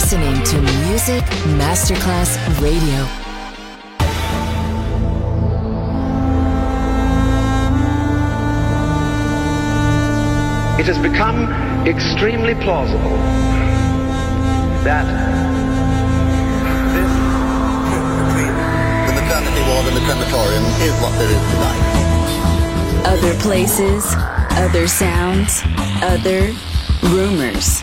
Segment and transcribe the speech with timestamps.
[0.00, 0.58] listening to
[0.88, 1.22] Music
[1.60, 3.00] Masterclass Radio.
[10.80, 11.52] It has become
[11.86, 13.18] extremely plausible
[14.88, 15.04] that
[16.94, 17.12] this
[19.06, 21.82] the maternity ward in the crematorium is what there is tonight.
[23.04, 24.06] Other places,
[24.56, 25.60] other sounds,
[26.02, 26.54] other
[27.02, 27.82] rumors.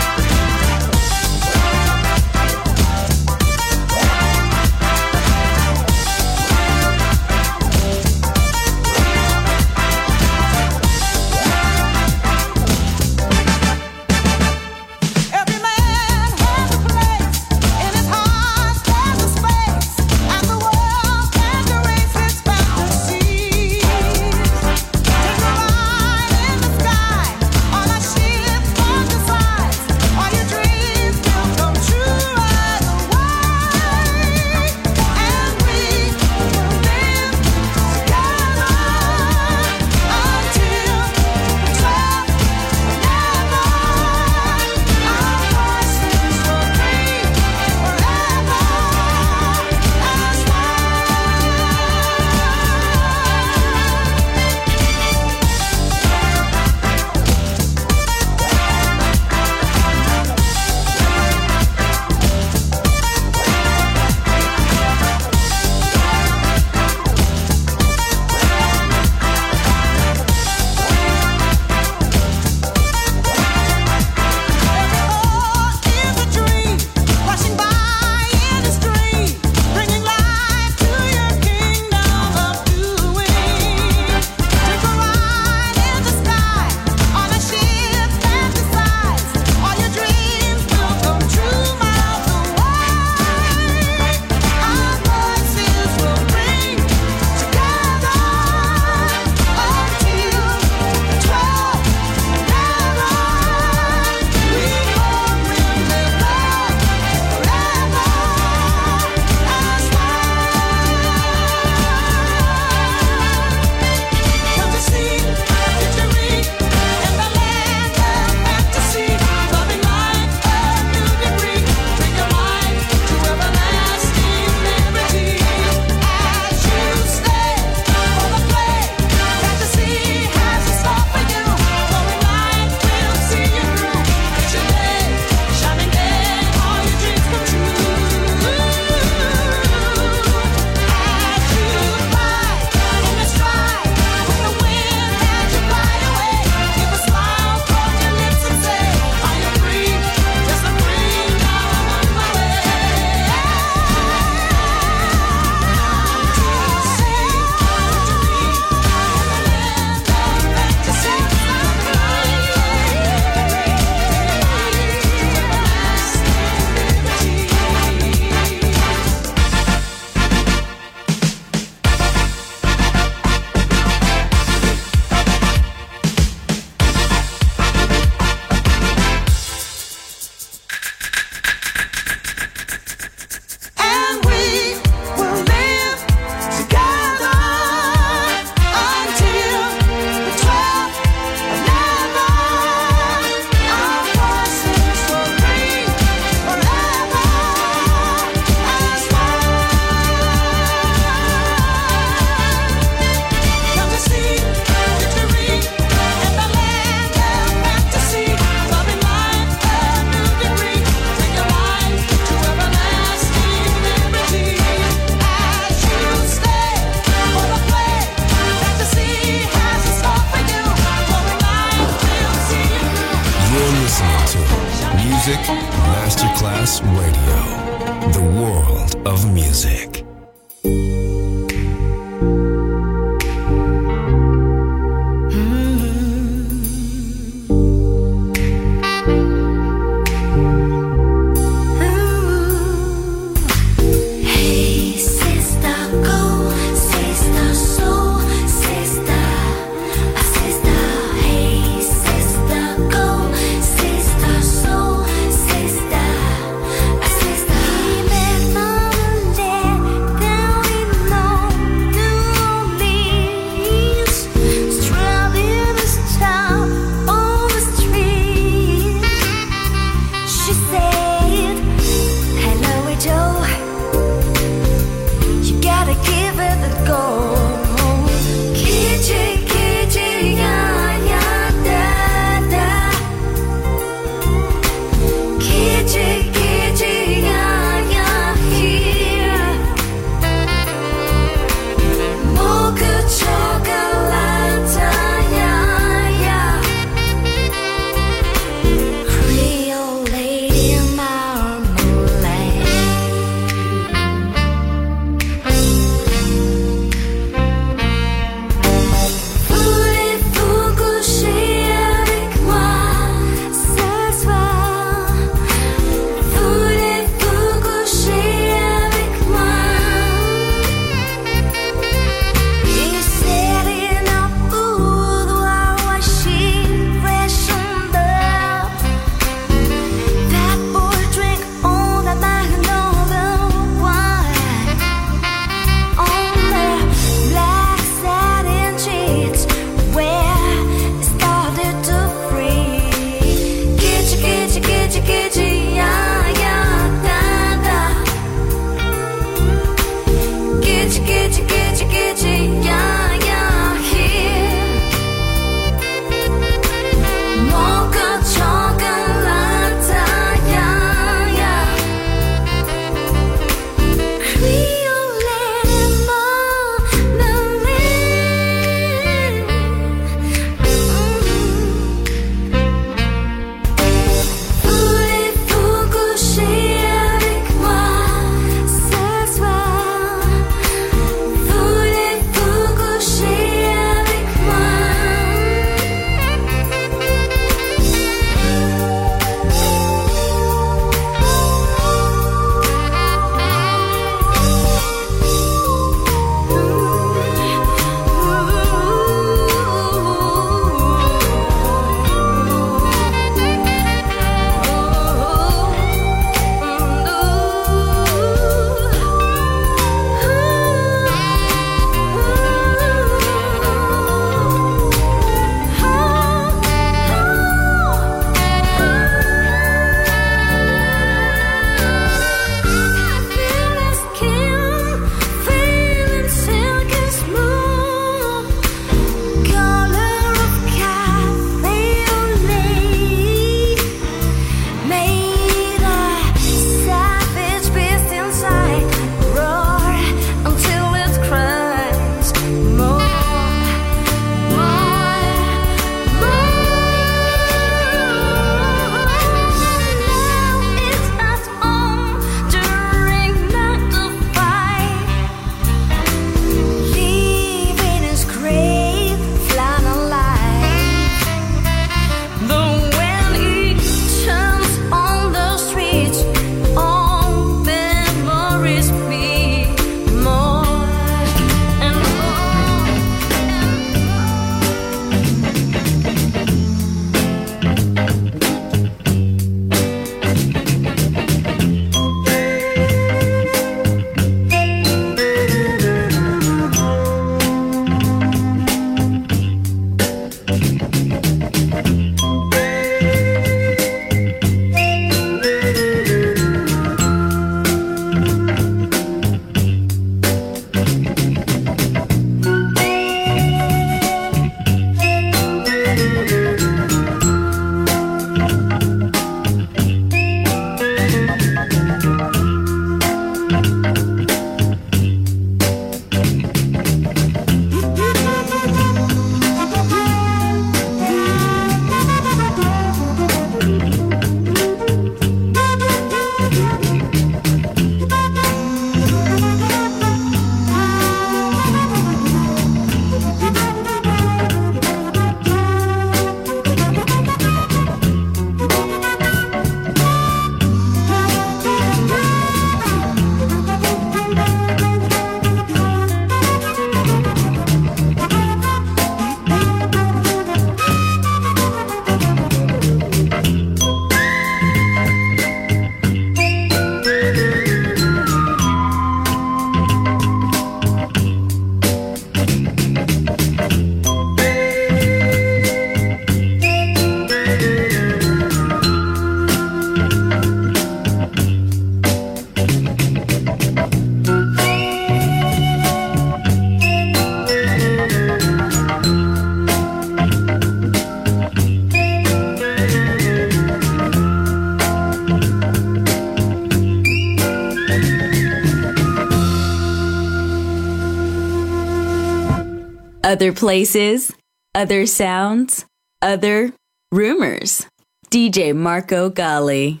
[593.30, 594.34] other places,
[594.74, 595.84] other sounds,
[596.20, 596.72] other
[597.12, 597.86] rumors.
[598.28, 600.00] DJ Marco Gally.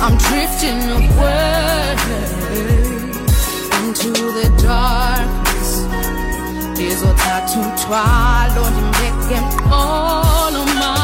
[0.00, 1.96] I'm drifting away
[3.84, 5.47] into the dark
[6.78, 9.36] ndizothatha uthwalo ndimbeke
[9.70, 10.97] of ma.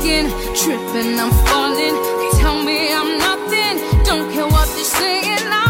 [0.00, 1.96] faking, tripping, I'm falling.
[2.38, 5.48] Tell me I'm nothing, don't care what they're saying.
[5.50, 5.69] I'm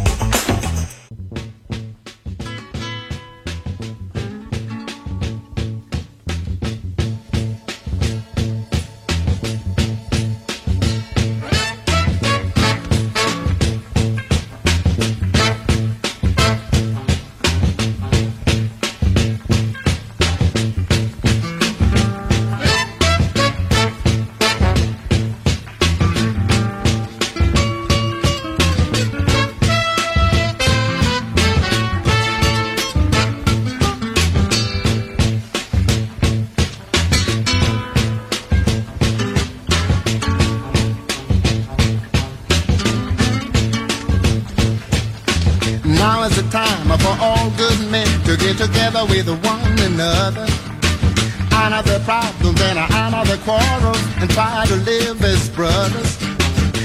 [54.21, 56.21] and try to live as brothers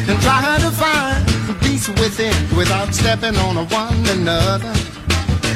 [0.09, 4.73] and try to find peace within without stepping on one another.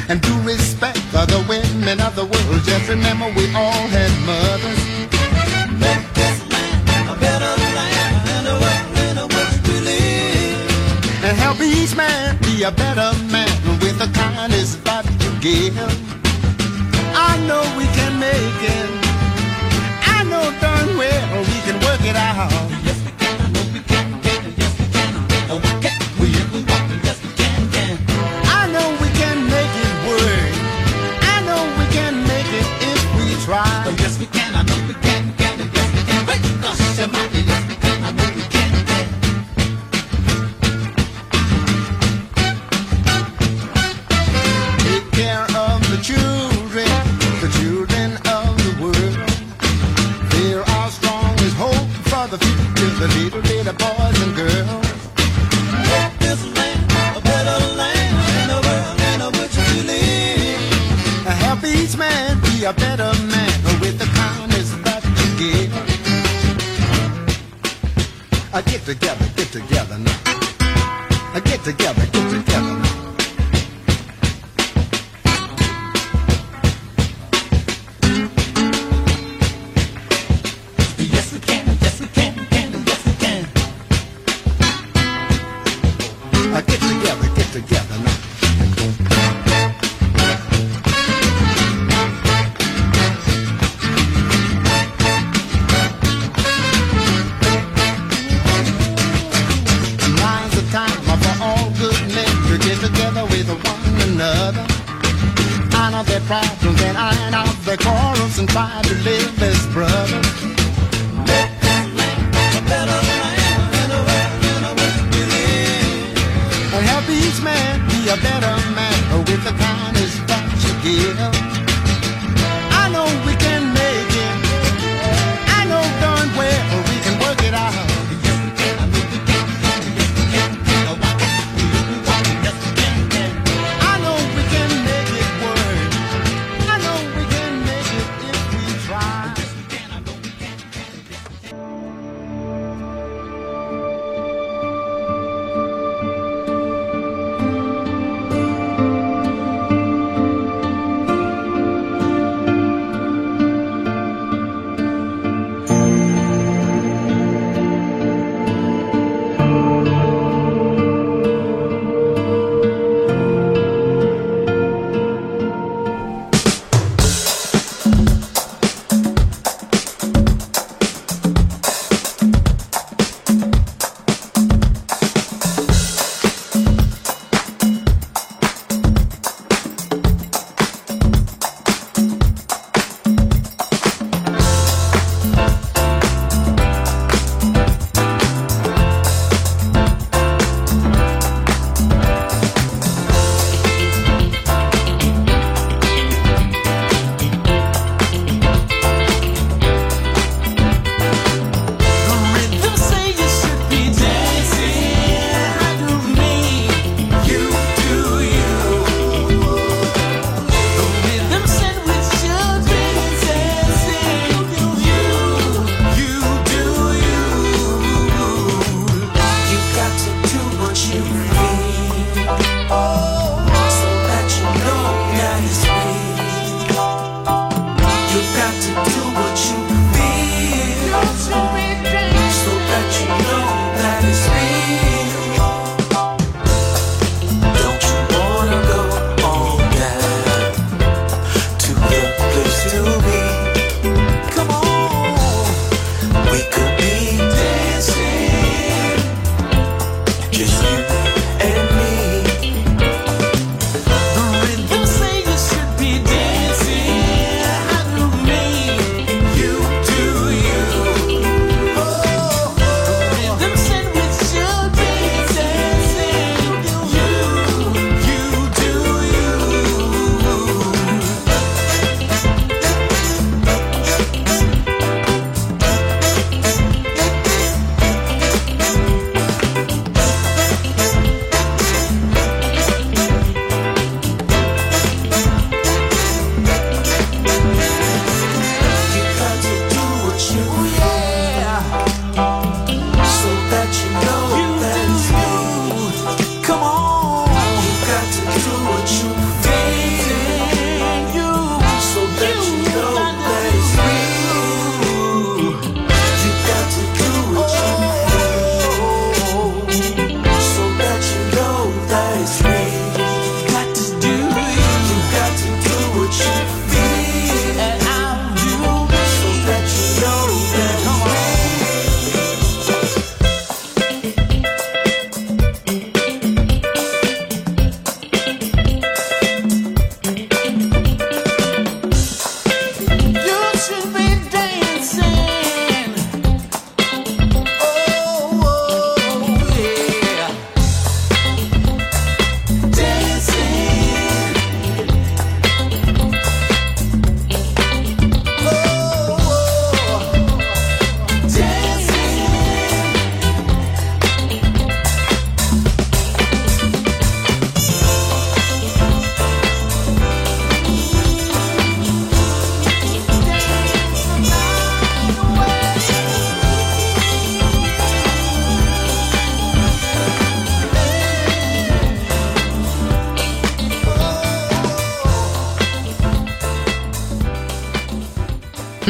[0.09, 2.61] And do respect the women of the world.
[2.63, 4.81] Just remember we all had mothers.
[5.79, 11.23] Make this land a better land and a world in live.
[11.23, 16.00] And help each man be a better man with the kindness that to give.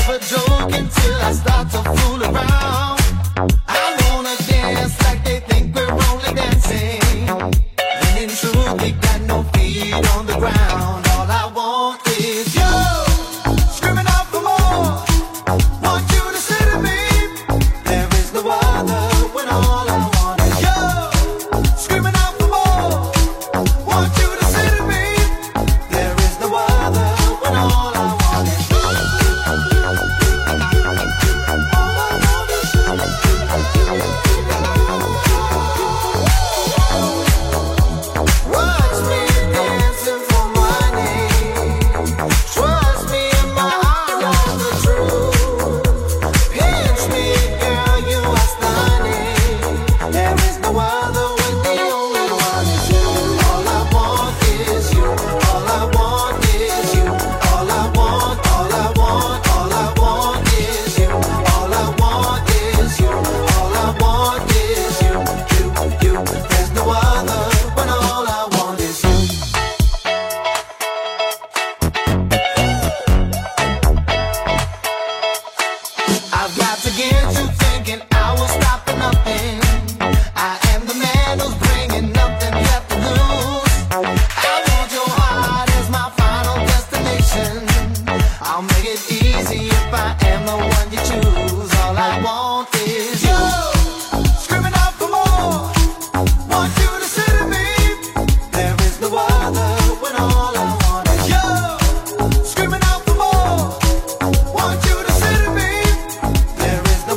[0.00, 2.09] never joke until I start to fool.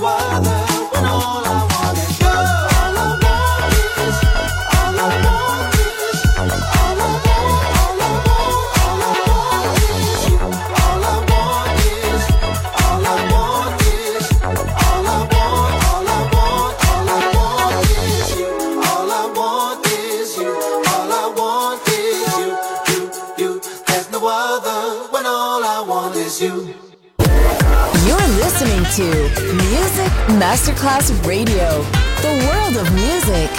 [0.04, 0.62] were the
[30.84, 31.81] Masterclass Radio,
[32.19, 33.49] the world of music.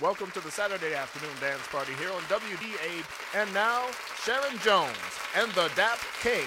[0.00, 3.04] Welcome to the Saturday afternoon dance party here on WDA.
[3.34, 3.88] And now,
[4.22, 4.94] Sharon Jones
[5.34, 6.46] and the Dap King.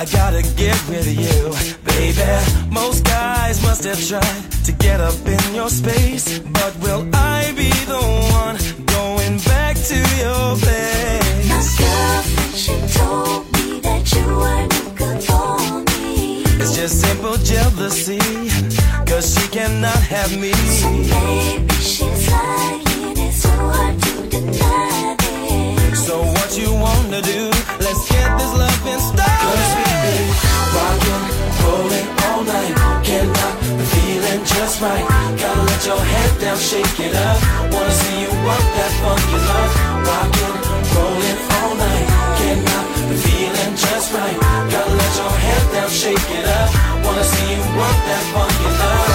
[0.00, 2.22] I gotta get rid of you, baby.
[2.70, 7.70] Most guys must have tried to get up in your space, but will I be
[7.84, 7.98] the
[8.30, 11.50] one going back to your place?
[11.50, 15.58] My girlfriend, she told me that you weren't good for
[15.90, 16.44] me.
[16.62, 18.20] It's just simple jealousy,
[19.04, 20.52] cause she cannot have me.
[20.52, 26.06] So maybe she's lying, it's so hard to deny this.
[26.06, 27.50] So what you wanna do?
[27.82, 29.87] Let's get this love in style.
[34.68, 35.00] Just right.
[35.40, 37.38] Gotta let your head down, shake it up.
[37.72, 39.72] Wanna see you work that funky love.
[40.08, 40.56] Rockin',
[40.92, 42.06] rollin' all night.
[42.38, 44.38] Cannot the feeling just right.
[44.72, 46.68] Gotta let your head down, shake it up.
[47.04, 49.08] Wanna see you work that funky love.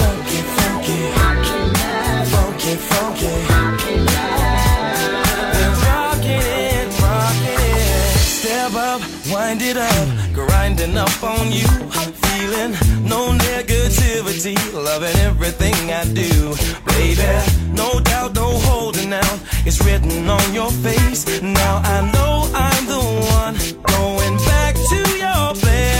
[0.00, 0.98] Funky, funky,
[2.32, 3.96] funky, funky.
[5.56, 8.12] We're rocking it, rocking it.
[8.36, 9.00] Step up,
[9.32, 11.68] wind it up, grinding up on you.
[12.44, 12.72] Feeling
[13.08, 16.54] no negativity, loving everything I do.
[16.84, 17.24] Baby,
[17.72, 19.38] no doubt, no holding out.
[19.64, 21.40] It's written on your face.
[21.40, 23.00] Now I know I'm the
[23.40, 23.54] one
[23.96, 25.93] going back to your place.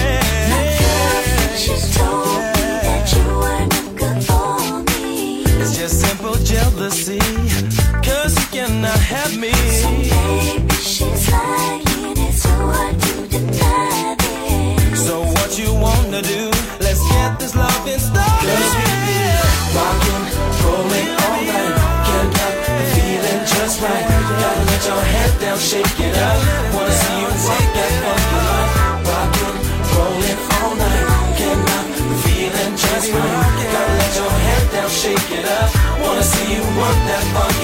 [36.84, 37.63] Work that funky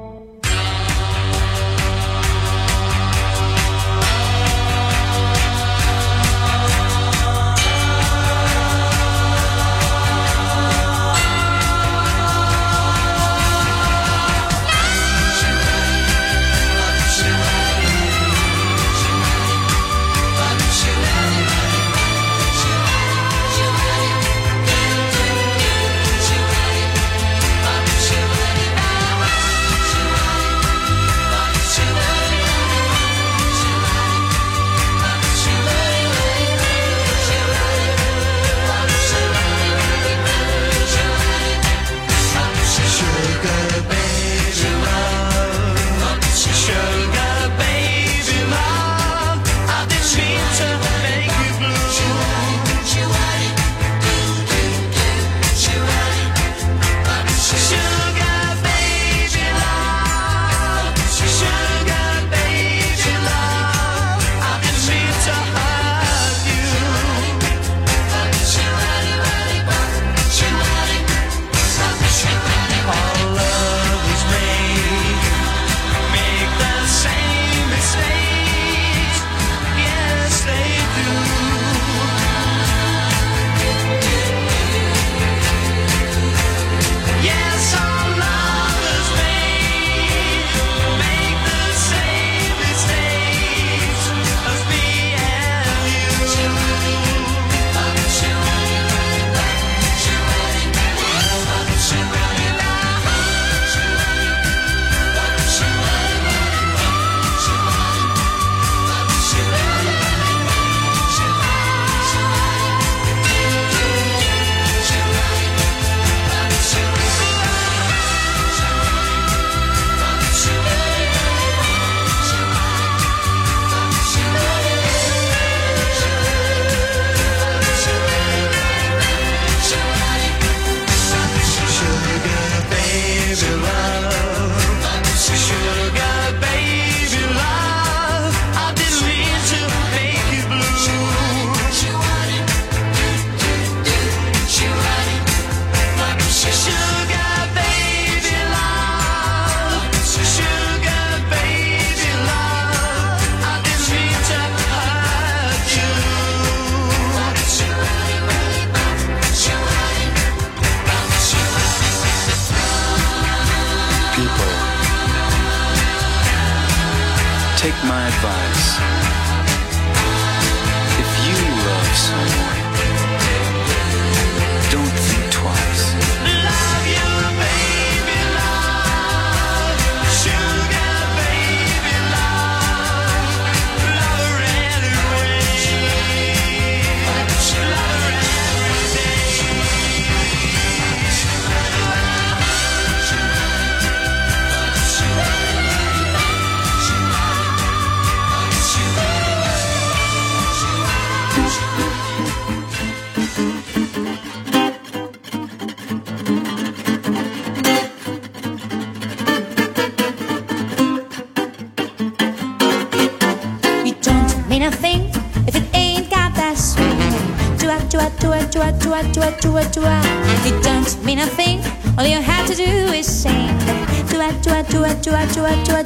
[225.41, 225.83] Chua chua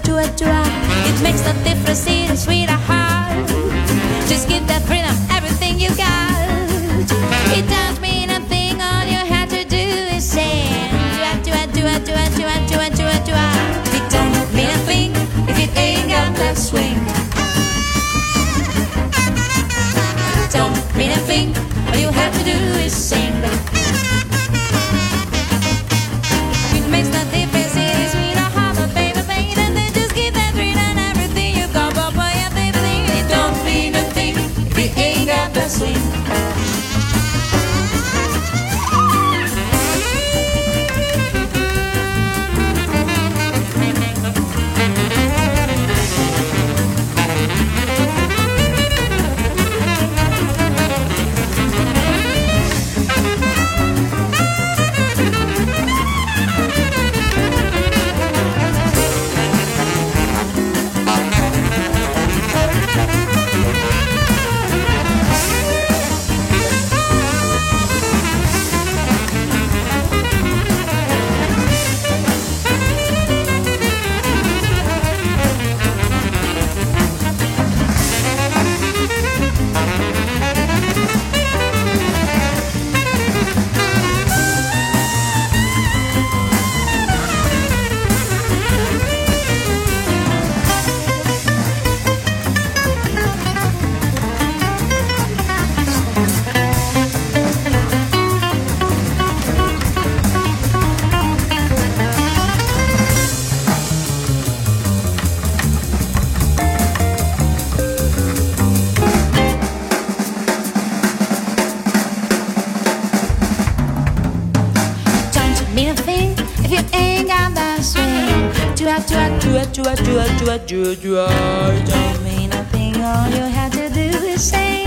[120.60, 121.86] chua, chua, chua, chua.
[121.86, 124.86] Told me nothing, all you had to do is say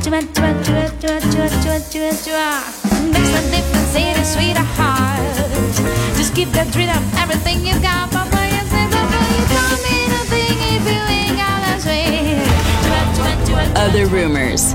[0.00, 2.62] chua, chua, chua, chua, chua, chua, chua, chua.
[3.12, 5.36] That's the difference in a sweetheart.
[6.16, 8.46] Just keep that rhythm, everything you got, Papa.
[8.48, 12.40] You say, Papa, you told me nothing if you ain't got a chua.
[13.76, 14.74] Other rumors.